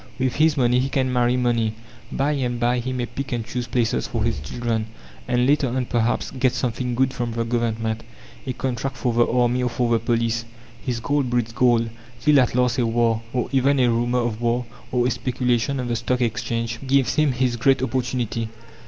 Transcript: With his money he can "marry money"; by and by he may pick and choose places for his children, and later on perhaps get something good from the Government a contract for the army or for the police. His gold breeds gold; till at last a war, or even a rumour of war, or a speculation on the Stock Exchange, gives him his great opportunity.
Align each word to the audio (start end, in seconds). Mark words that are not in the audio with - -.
With 0.17 0.37
his 0.37 0.57
money 0.57 0.79
he 0.79 0.89
can 0.89 1.13
"marry 1.13 1.37
money"; 1.37 1.75
by 2.11 2.31
and 2.31 2.59
by 2.59 2.79
he 2.79 2.91
may 2.91 3.05
pick 3.05 3.31
and 3.33 3.45
choose 3.45 3.67
places 3.67 4.07
for 4.07 4.23
his 4.23 4.39
children, 4.39 4.87
and 5.27 5.45
later 5.45 5.67
on 5.67 5.85
perhaps 5.85 6.31
get 6.31 6.53
something 6.53 6.95
good 6.95 7.13
from 7.13 7.33
the 7.33 7.43
Government 7.45 8.01
a 8.47 8.53
contract 8.53 8.97
for 8.97 9.13
the 9.13 9.27
army 9.27 9.61
or 9.61 9.69
for 9.69 9.91
the 9.91 9.99
police. 9.99 10.43
His 10.83 11.01
gold 11.01 11.29
breeds 11.29 11.51
gold; 11.53 11.91
till 12.19 12.39
at 12.39 12.55
last 12.55 12.79
a 12.79 12.85
war, 12.87 13.21
or 13.31 13.47
even 13.51 13.79
a 13.79 13.91
rumour 13.91 14.21
of 14.21 14.41
war, 14.41 14.65
or 14.91 15.05
a 15.05 15.11
speculation 15.11 15.79
on 15.79 15.87
the 15.87 15.95
Stock 15.95 16.21
Exchange, 16.21 16.79
gives 16.87 17.13
him 17.13 17.31
his 17.33 17.55
great 17.55 17.83
opportunity. 17.83 18.49